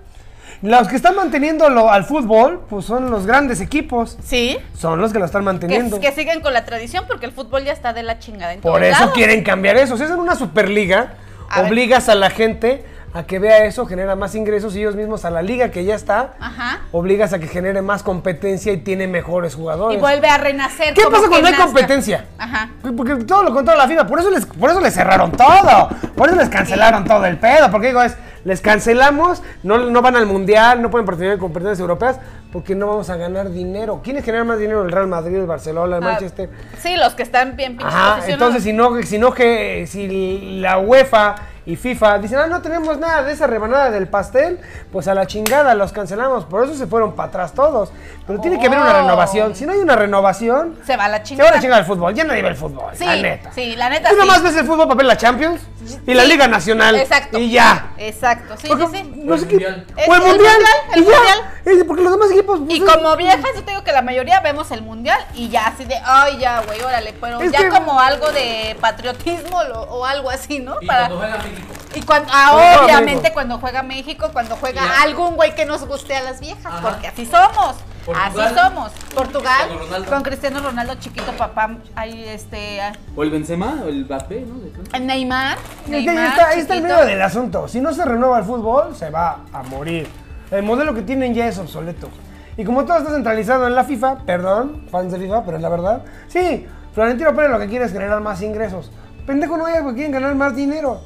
[0.64, 4.18] Los que están manteniéndolo al fútbol, pues son los grandes equipos.
[4.24, 4.58] Sí.
[4.78, 6.00] Son los que lo están Que, manteniendo.
[6.00, 8.82] que siguen con la tradición porque el fútbol ya está de la chingada en Por
[8.82, 9.98] eso quieren cambiar eso.
[9.98, 11.16] Si hacen una superliga,
[11.50, 11.72] A ver.
[11.72, 15.30] obligas a la gente a que vea eso, genera más ingresos y ellos mismos a
[15.30, 16.80] la liga que ya está, Ajá.
[16.94, 19.98] obligas a que genere más competencia y tiene mejores jugadores.
[19.98, 20.94] Y vuelve a renacer.
[20.96, 22.26] ¿Qué pasa que cuando hay competencia?
[22.40, 22.70] Ajá.
[22.96, 26.30] Porque todo lo controla la FIFA, por eso les, por eso les cerraron todo, por
[26.30, 30.26] eso les cancelaron todo el pedo, porque digo, es, les cancelamos, no, no van al
[30.26, 32.20] mundial, no pueden participar en competencias europeas,
[32.52, 34.02] porque no vamos a ganar dinero.
[34.04, 34.84] ¿Quiénes generan más dinero?
[34.84, 36.50] El Real Madrid, el Barcelona, el Ah, Manchester.
[36.78, 37.94] Sí, los que están bien pinches
[38.28, 42.98] entonces si no, si no que si la UEFA y FIFA dicen, ah, no tenemos
[42.98, 44.60] nada de esa rebanada del pastel,
[44.92, 46.44] pues a la chingada los cancelamos.
[46.46, 47.92] Por eso se fueron para atrás todos.
[48.28, 49.02] Pero tiene que haber una Oh.
[49.02, 49.56] renovación.
[49.56, 51.50] Si no hay una renovación, Se va a la se va chingada.
[51.50, 52.14] a la chingada el fútbol.
[52.14, 53.52] Ya nadie ve el fútbol, Sí, la neta.
[53.54, 54.20] sí, la neta Tú sí.
[54.22, 55.62] nomás ves el fútbol para ver la Champions
[56.06, 56.96] y la Liga Nacional.
[56.96, 57.38] Exacto.
[57.40, 57.92] Y ya.
[57.98, 59.14] Exacto, sí, Porque sí, sí.
[59.24, 59.86] no O sé el qué- Mundial.
[59.96, 60.54] O el el mundial.
[60.54, 60.62] Mundial,
[60.96, 61.12] el y ya.
[61.18, 61.86] Mundial.
[61.88, 62.60] Porque los demás equipos.
[62.60, 65.68] pues, Y como viejas, yo te digo que la mayoría vemos el mundial y ya
[65.68, 69.82] así de, ay, ya, güey, órale, pero Es ya que- como algo de patriotismo lo-
[69.84, 70.76] o algo así, ¿no?
[70.82, 71.53] Y Para, cuando juega México.
[71.96, 73.34] Y cuando, ah, Cuando obviamente México.
[73.34, 75.02] cuando juega México, cuando juega Ya.
[75.04, 76.82] algún güey que nos guste a las viejas, Ajá.
[76.82, 78.32] porque así somos, Portugal.
[78.46, 78.92] así somos.
[79.14, 84.06] Portugal, Cristiano con Cristiano Ronaldo, chiquito papá, ahí este, ah, O el Benzema, o el
[84.06, 84.56] Mbappé, ¿no?
[84.60, 85.00] De.
[85.00, 87.68] Neymar, ahí Neymar, está, ahí está el medio del asunto.
[87.68, 90.08] Si no se renueva el fútbol, se va a morir.
[90.52, 92.10] El modelo que tienen ya es obsoleto.
[92.58, 95.70] Y como todo está centralizado en la FIFA, perdón, fans de FIFA, pero es la
[95.70, 96.04] verdad.
[96.28, 98.92] Sí, Florentino Pérez lo que quiere es generar más ingresos.
[99.26, 101.02] Pendejo no vaya porque quieren ganar más dinero.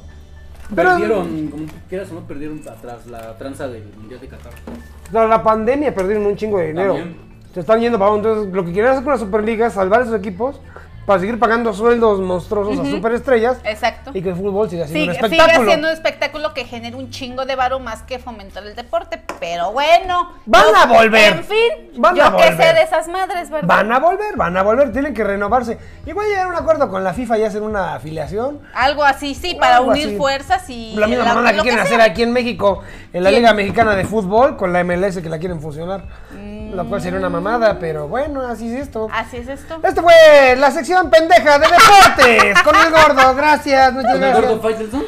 [0.74, 4.52] Pero Perdieron, como quieras o no, perdieron atrás la tranza del Mundial de Qatar.
[5.12, 6.94] la, la pandemia perdieron un chingo de dinero.
[6.94, 7.16] También.
[7.54, 8.28] Se están yendo para abajo.
[8.28, 10.60] Entonces, lo que quieren hacer con la Superliga es salvar esos equipos
[11.08, 14.10] para seguir pagando sueldos monstruosos a superestrellas Exacto.
[14.12, 15.68] y que el fútbol siga siendo Sigue, un sigue espectáculo.
[15.70, 19.20] siendo un espectáculo que genera un chingo de varo más que fomentar el deporte.
[19.40, 20.32] Pero bueno.
[20.44, 21.32] Van yo- a volver.
[21.32, 22.74] En fin, Van yo a qué sé volver.
[22.74, 23.66] de esas madres, ¿verdad?
[23.66, 25.78] Van a volver, van a volver, tienen que renovarse.
[26.04, 28.60] Igual llegar a un acuerdo con la FIFA y hacer una afiliación.
[28.74, 30.16] Algo así, sí, para unir así.
[30.18, 30.94] fuerzas y.
[30.94, 32.82] La misma mamada que lo quieren hacer aquí en México,
[33.14, 33.42] en la ¿Quién?
[33.42, 36.02] Liga Mexicana de Fútbol, con la MLS que la quieren fusionar.
[36.74, 39.08] La cual sería una mamada, pero bueno, así es esto.
[39.10, 39.78] Así es esto.
[39.82, 43.34] Esto fue la sección pendeja de deportes con el gordo.
[43.34, 44.50] Gracias, muchas ¿Con el gracias.
[44.50, 45.04] gordo Faitelson?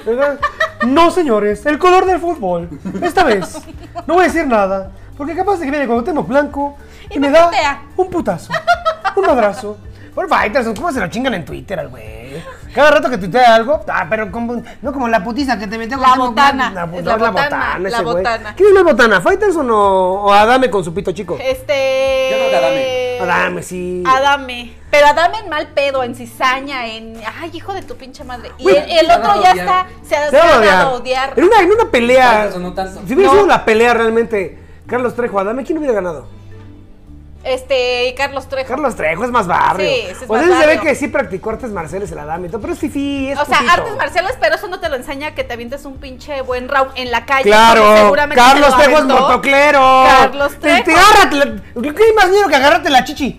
[0.86, 2.68] No, señores, el color del fútbol.
[3.02, 3.58] Esta vez
[4.06, 6.76] no voy a decir nada, porque capaz de que viene Cuauhtémoc Blanco
[7.10, 8.52] y, Y me me da un putazo,
[9.16, 9.76] un madrazo.
[10.14, 12.42] Por Faitelson, ¿cómo se lo chingan en Twitter al güey?
[12.74, 15.96] Cada rato que tuitea algo, ah, pero como, no como la putiza que te metió
[15.96, 16.80] La Cuauhtémoc botana, no, la
[17.16, 18.54] la botana, la ese botana.
[18.56, 19.20] ¿Quién es la botana?
[19.20, 19.76] ¿Faitelson o,
[20.24, 21.36] o Adame con su pito chico?
[21.40, 22.28] Este.
[22.30, 23.18] Yo creo que Adame.
[23.20, 24.04] Adame, sí.
[24.06, 24.72] Adame.
[24.90, 27.20] Pero Adame en mal pedo, en cizaña, en.
[27.40, 28.52] Ay, hijo de tu pinche madre.
[28.58, 29.86] Y el, otro ya está.
[30.02, 31.32] Se ha, Se ha dado a odiar.
[31.36, 32.50] En una, en una pelea.
[32.58, 33.00] No tanto.
[33.06, 33.34] Si hubiera No.
[33.34, 36.39] sido la pelea realmente, Carlos Trejo, Adame, ¿quién hubiera ganado?
[37.42, 38.68] Este, y Carlos Trejo.
[38.68, 39.86] Carlos Trejo es más barrio.
[39.88, 42.18] Sí, ese es pues más se ve que sí practicó artes marciales el
[42.50, 43.72] todo, pero es fifí, es O sea, putito.
[43.72, 46.90] artes marciales, pero eso no te lo enseña que te avientes un pinche buen round
[46.96, 47.44] en la calle.
[47.44, 50.04] Claro, seguramente Carlos Trejo es motoclero.
[50.06, 50.98] Carlos Te- te Trejo.
[51.00, 53.32] agárrate la- ¿Qué hay más ñero que agarrarte la chichi?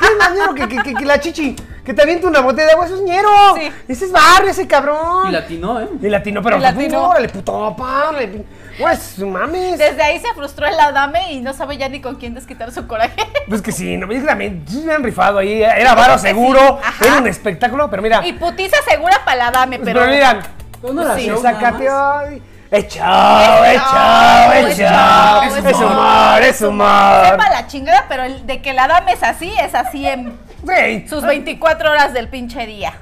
[0.00, 1.54] ¿Qué hay más ñero que, que, que- que la chichi?
[1.84, 3.30] Que te aviente una botella de agua, eso es ñero.
[3.56, 3.70] Sí.
[3.88, 5.28] Ese es barrio, ese cabrón.
[5.28, 5.88] Y latino, ¿eh?
[6.02, 7.10] Y latino, pero Y latino.
[7.10, 8.44] órale, puto, párale.
[8.78, 9.78] Pues, mames.
[9.78, 12.86] Desde ahí se frustró el Adame y no sabe ya ni con quién desquitar su
[12.86, 13.14] coraje.
[13.48, 15.62] Pues que sí, no, es también me han rifado ahí.
[15.62, 18.26] Era varo seguro, era un espectáculo, pero mira.
[18.26, 20.00] Y putiza segura para el Adame, pues, pero.
[20.00, 20.40] pero mira,
[20.80, 22.42] Pues no era Sí, sácate hoy.
[22.70, 25.42] Echao, echao, Es echao.
[25.44, 27.26] Es humor, es humor.
[27.30, 31.06] Sepa la chingada, pero el de que el Adame es así, es así en Sí.
[31.08, 32.94] sus 24 horas del pinche día.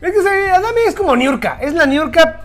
[0.00, 1.58] Es que sí, Adame es como Niurka.
[1.60, 2.40] Es la Niurka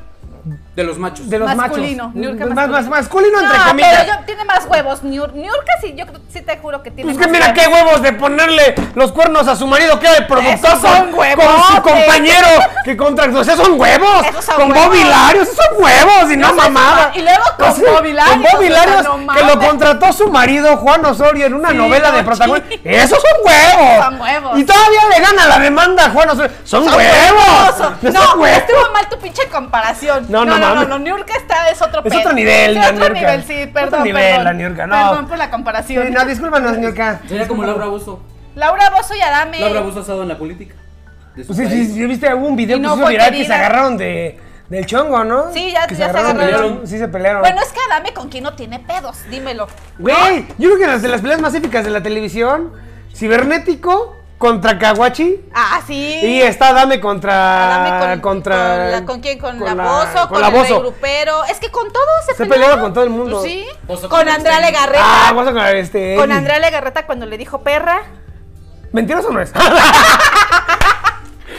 [0.76, 1.30] De los machos.
[1.30, 2.06] de los masculino.
[2.08, 2.16] machos.
[2.20, 2.90] Niurka Más- más- masculino.
[2.98, 3.94] masculino entre no, comillas.
[4.06, 5.04] pero yo, tiene más huevos.
[5.04, 7.84] Niur, Niurka sí, yo sí te juro que tiene Pues que más mira qué huevos.
[7.84, 11.76] huevos de ponerle los cuernos a su marido que era el productor con, huevos, con
[11.76, 12.48] su compañero
[12.84, 13.42] que contrató.
[13.42, 14.26] Esos son huevos.
[14.28, 14.86] Esos son con huevos.
[14.88, 17.12] Bob Hilario, esos son huevos y no, No, mamada.
[17.14, 19.60] y luego con O sea, Bob Hilario, Con Bob o sea, Hilario, no que lo
[19.60, 22.70] contrató su marido Juan Osorio en una Sí, novela de protagonista.
[22.72, 22.82] sí.
[22.84, 24.06] Esos son huevos.
[24.06, 24.60] Son huevos.
[24.60, 26.52] Y todavía le gana la demanda a Juan Osorio.
[26.64, 27.76] Son, Son huevos.
[27.78, 28.58] Son- Son No, huevos.
[28.58, 30.26] estuvo mal tu pinche comparación.
[30.30, 32.20] No, no no, no, no, Niurka está, es otro Es pedo.
[32.20, 33.14] otro nivel, Sí, la otro Niurka.
[33.20, 34.44] nivel, sí, Otro perdón, nivel, perdón.
[34.44, 35.10] la Niurka, no.
[35.10, 36.08] Perdón por la comparación.
[36.08, 37.20] Sí, no, discúlpanos, Niurka.
[37.28, 38.22] Sería como Laura Bozo.
[38.56, 39.60] Laura Bozo y Adame.
[39.60, 40.76] Laura Bozo ha estado en la política.
[41.36, 43.46] Pues sí, sí, sí, viste, hubo un video que no se hizo fue viral que
[43.46, 45.52] se agarraron de, Del chongo, ¿no?
[45.52, 46.62] Sí, ya- Que ya se agarraron, agarraron.
[46.62, 47.42] pelearon, Sí, se pelearon.
[47.42, 49.68] Bueno, es que Adame con quien no tiene pedos, dímelo.
[50.00, 52.72] Güey, yo creo que las de las peleas más épicas de la televisión,
[53.16, 55.40] Cibernético contra Kawachi.
[55.56, 56.20] Ah, sí.
[56.22, 57.76] Y está Dame contra.
[57.86, 58.56] Adame con, contra.
[58.58, 59.40] con la- ¿con quién?
[59.40, 60.80] Con, la la- Bozo, con, la el Bozo.
[60.82, 61.46] grupero.
[61.46, 62.60] Es que con todos se, Se pelearon.
[62.62, 63.40] peleaba con todo el mundo.
[63.40, 63.66] Pues sí.
[63.88, 64.60] Bozo con con Andrea.
[64.60, 65.02] Legarreta.
[65.04, 66.18] Ah, vamos a con este.
[66.18, 68.02] con Andrea Legarreta cuando le dijo perra.
[68.92, 69.52] ¿Mentiroso o no es?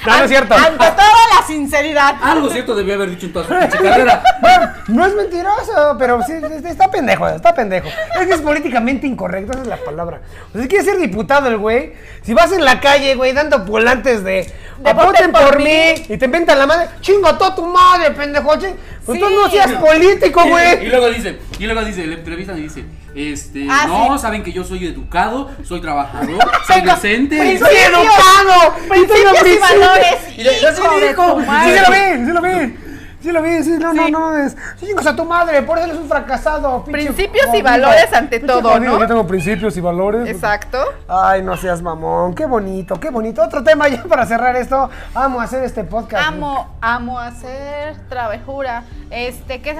[0.06, 0.54] no, no es cierto.
[0.54, 0.94] Ante toda
[1.40, 2.14] la sinceridad.
[2.22, 4.22] Algo cierto debió haber dicho en toda su pinche carrera.
[4.40, 6.32] Bueno, no es mentiroso, pero sí,
[6.68, 7.88] está pendejo, está pendejo.
[8.20, 10.20] Es que es políticamente incorrecto, esa es la palabra.
[10.50, 13.60] O sea, si quieres ser diputado el güey, si vas en la calle, güey, dando
[13.60, 16.06] volantes de, De voten por, por mí, mí.
[16.08, 18.76] y te inventan la madre, chingo a toda tu madre, pendejo, ching.
[19.04, 20.86] Pues tú no seas político, Y, y güey.
[20.88, 22.84] luego dice, y luego dice, le entrevistan y dice,
[23.14, 24.22] este, Ah, no, sí.
[24.22, 27.38] saben que yo soy educado, soy trabajador, soy decente.
[27.38, 27.68] principios.
[27.70, 28.74] ¡Soy educado!
[28.88, 30.16] Principios y valores.
[30.38, 31.35] Y le- hijo sí de dijo.
[31.35, 31.74] tu Sí, madre.
[31.74, 32.79] sí lo vi, sí lo vi.
[33.24, 34.12] Sí lo vi, sí, no, no, Sí.
[34.12, 34.55] no, es.
[34.79, 36.85] Chingos a tu madre, por eso eres un fracasado.
[36.85, 39.00] pinche Principios y valores ante todo, jodido, ¿no?
[39.00, 40.29] Yo tengo principios y valores.
[40.29, 40.79] Exacto.
[41.09, 43.42] Ay, no seas mamón, qué bonito, qué bonito.
[43.42, 44.90] Otro tema ya para cerrar esto.
[45.14, 46.22] Amo hacer este podcast.
[46.29, 48.83] Amo, amo hacer travesura.
[49.11, 49.77] Este, ¿qué es?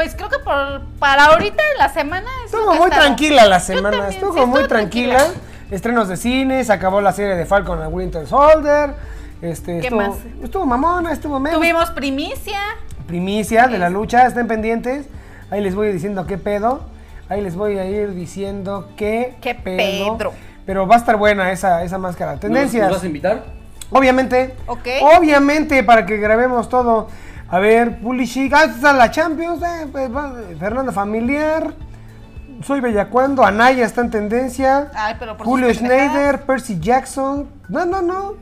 [0.00, 4.14] Pues creo que por, para ahorita en la semana Estuvo muy tranquila la semana, también,
[4.14, 5.26] estuvo sí, muy tranquila.
[5.70, 8.94] Estrenos de cine, se acabó la serie de Falcon and Winter Soldier.
[9.42, 10.16] Este, ¿Qué estuvo, más?
[10.42, 11.58] estuvo mamona, estuvo menos.
[11.58, 12.60] Tuvimos primicia.
[13.06, 15.04] primicia de la lucha, estén pendientes.
[15.50, 16.80] Ahí les voy diciendo qué pedo.
[17.28, 20.32] Ahí les voy a ir diciendo qué, Qué pedro.
[20.64, 22.32] Pero va a estar buena esa, esa máscara.
[22.32, 22.86] ¿Nos- Tendencias.
[22.86, 23.44] ¿Nos vas a invitar?
[23.90, 24.56] Obviamente.
[24.66, 24.88] Ok.
[25.18, 27.08] Obviamente, para que grabemos todo.
[27.50, 28.52] A ver, Pulisic.
[28.54, 29.60] Ah, está la Champions.
[29.62, 31.74] eh, pues, va, Familiar.
[32.62, 33.44] Soy Bellacuando.
[33.44, 34.90] Anaya está en tendencia.
[34.94, 35.72] Ay, pero por Julio.
[35.74, 36.42] Schneider.
[36.42, 37.48] Percy Jackson.
[37.68, 38.34] No, no, no.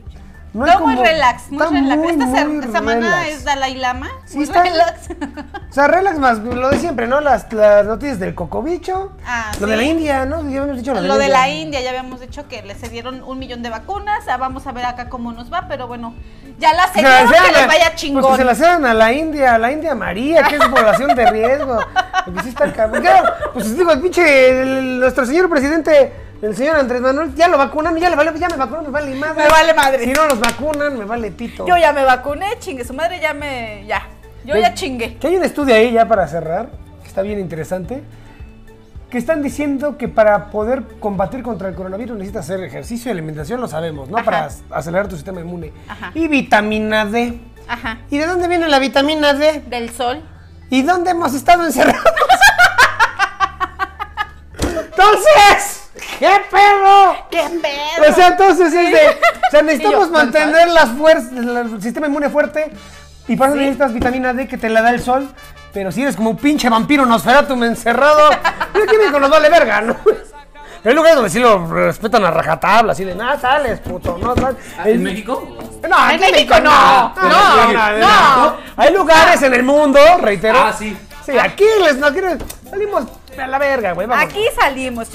[0.51, 1.97] No No, hay muy como- relax, muy relax.
[1.99, 3.27] muy, Esta se- muy semana relax.
[3.29, 4.09] es Dalai Lama.
[4.25, 5.09] Sí, muy está- relax.
[5.69, 7.21] O sea, relax más lo de siempre, ¿no?
[7.21, 9.11] Las, las noticias del cocobicho.
[9.27, 9.77] Ah, lo de sí.
[9.77, 10.37] la India, ¿no?
[10.41, 11.39] Ya habíamos dicho lo de Lo la de India.
[11.39, 14.27] la India, ya habíamos dicho que le cedieron un millón de vacunas.
[14.27, 16.15] Ah, vamos a ver acá cómo nos va, pero bueno,
[16.57, 18.37] ya la Que se la cedieron, que les vaya Pues que chingón.
[18.37, 21.77] se la cedan a la India, a la India María, que es población de riesgo.
[22.25, 23.03] Porque sí está cabrón.
[23.53, 27.95] Pues digo, el pinche, el- nuestro señor presidente, el señor Andrés Manuel, ya lo vacunan,
[27.97, 29.43] ya le vale, ya me vacunó, me vale madre.
[29.43, 30.05] Me vale madre.
[30.05, 31.65] Si no los vacunan, me vale pito.
[31.67, 33.85] Yo ya me vacuné, chingue su madre, ya me.
[33.87, 34.07] Ya.
[34.45, 35.17] Yo ya chingué.
[35.17, 36.69] Que hay un estudio ahí ya para cerrar,
[37.01, 38.01] que está bien interesante,
[39.09, 43.59] que están diciendo que para poder combatir contra el coronavirus necesitas hacer ejercicio y alimentación,
[43.59, 44.17] lo sabemos, ¿no?
[44.17, 44.25] Ajá.
[44.25, 45.73] Para ac- acelerar tu sistema inmune.
[45.89, 46.11] Ajá.
[46.15, 47.37] Y vitamina D.
[47.67, 47.99] Ajá.
[48.09, 49.61] ¿Y de dónde viene la vitamina D?
[49.67, 50.23] Del sol.
[50.69, 52.01] ¿Y dónde hemos estado encerrados?
[54.61, 55.78] Entonces,
[56.19, 57.15] ¿qué pedo?
[57.31, 58.11] ¡Qué pedo!
[58.11, 59.07] O sea, entonces es de.
[59.47, 62.71] O sea, necesitamos yo, mantener las fuerzas, el sistema inmune fuerte.
[63.27, 65.29] Y para eso necesitas vitamina D que te la da el sol.
[65.71, 68.29] Pero si eres como un pinche vampiro Nosferatu encerrado,
[68.73, 69.95] ¿qué químico nos vale verga, no?
[70.83, 74.55] Hay lugares donde sí lo respetan a rajatabla, así de, nada, sales, puto, no sales.
[74.77, 75.57] Ah, ¿En México?
[75.87, 77.13] No, En México no.
[77.15, 78.57] no, no.
[78.77, 80.57] Hay lugares en el mundo, reitero.
[80.57, 80.97] Ah, sí.
[81.25, 82.19] Sí, aquí les no, aquí
[82.69, 83.03] salimos
[83.37, 84.07] a la verga, güey.
[84.07, 84.23] vamos.
[84.23, 85.09] Aquí salimos.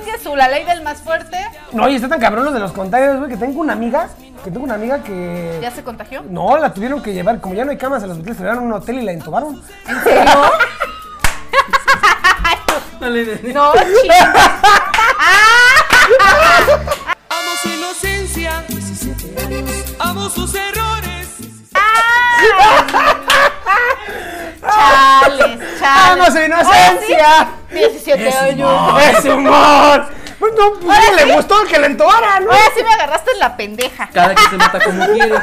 [0.00, 1.36] Ingesu, la ley del más fuerte.
[1.72, 4.08] No, y está tan cabrón lo de los contagios, güey, que tengo una amiga,
[4.44, 5.58] que tengo una amiga que...
[5.60, 6.22] ¿Ya se contagió?
[6.22, 8.64] No, la tuvieron que llevar, como ya no hay camas en los hoteles, se llevaron
[8.64, 9.62] a un hotel y la entubaron.
[9.86, 10.24] ¿En serio?
[13.00, 14.60] No, chinga.
[17.30, 18.62] Amo su inocencia,
[19.98, 21.28] amo sus errores.
[24.60, 26.12] Chales, chales.
[26.12, 27.48] ¡Amo su inocencia!
[27.70, 28.70] 17 Es años.
[28.70, 29.00] humor.
[29.18, 30.06] ¡Es humor!
[30.38, 31.30] Pues no, pues Ahora no le sí.
[31.32, 32.50] gustó que la entubaran, ¿no?
[32.50, 34.08] Ahora sí me agarraste en la pendeja.
[34.12, 35.34] Cada que se mata como quiere.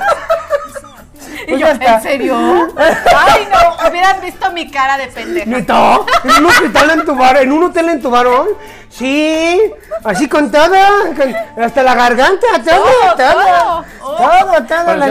[1.43, 1.95] Y Pues yo, ya está.
[1.95, 2.35] ¿en serio?
[2.77, 5.45] Ay, no, hubieran visto mi cara de pendeja.
[5.45, 5.99] ¿Neta?
[6.23, 7.41] ¿En un hospital la entubaron?
[7.43, 8.47] ¿En un hotel la entubaron?
[8.89, 9.61] Sí,
[10.03, 10.69] así con todo,
[11.15, 13.33] con- hasta la garganta, todo, todo, todo.
[13.33, 14.15] todo, Oh.
[14.15, 14.85] todo, todo.
[14.85, 15.05] Parecía la.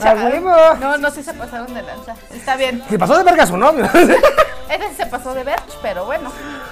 [0.00, 0.50] A huevo.
[0.80, 2.14] No, no, sí se pasaron de lanza.
[2.34, 2.82] Está bien.
[2.88, 3.84] Se pasó de verga a su novio.
[3.84, 6.30] Ese sí se pasó de ver, pero bueno.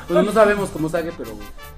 [0.09, 1.31] Pues no sabemos cómo sabe, pero.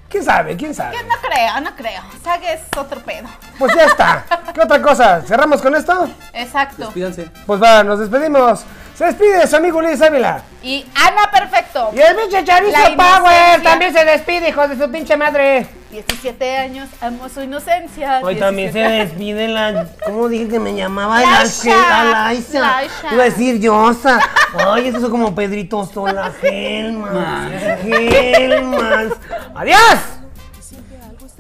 [0.09, 0.57] ¿Quién sabe?
[0.57, 0.97] ¿Quién sabe?
[0.97, 2.03] Yo no creo, no creo.
[2.23, 3.29] Sague es otro pedo.
[3.59, 4.25] Pues ya está.
[4.55, 5.23] ¿Qué otra cosa?
[5.23, 6.09] ¿Cerramos con esto?
[6.33, 6.85] Exacto.
[6.85, 7.31] Despídanse.
[7.45, 8.65] Pues va, nos despedimos.
[8.97, 10.43] Se despide su amigo Luis Ávila.
[10.63, 11.91] Y Ana Perfecto.
[11.95, 15.67] Y el pinche Charizo Power también se despide, hijo de su pinche madre.
[15.91, 18.21] 17 años, amo su inocencia.
[18.23, 19.87] Hoy también se 17 despide la.
[20.05, 21.21] ¿Cómo dije que me llamaba?
[21.21, 21.77] Laisha.
[21.77, 22.83] La Laisha.
[23.13, 24.19] Iba a decir Yosa.
[24.67, 26.33] Ay, eso es como Pedrito Sola.
[26.43, 27.63] Helmans.
[27.85, 29.15] Helmans.
[29.57, 29.99] ¡Adiós!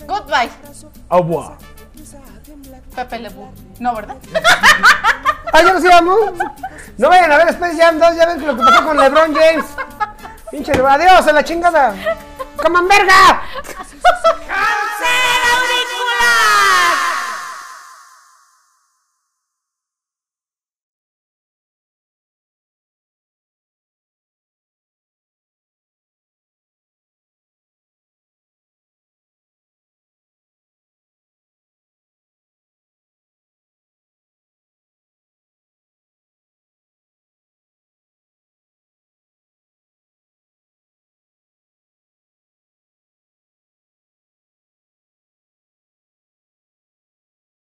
[0.06, 0.50] Goodbye.
[1.08, 1.58] Au revoir.
[2.94, 3.52] Pepe Le Bú.
[3.78, 4.16] No, ¿verdad?
[5.52, 6.32] ¡Ah, ya nos íbamos!
[6.96, 9.66] No vayan a ver Space Jam ya ven lo que pasó con LeBron James.
[10.50, 11.94] Pinche adiós a la chingada.
[12.56, 13.42] ¡Coman verga!
[13.62, 16.65] ¡Cancela, auricular!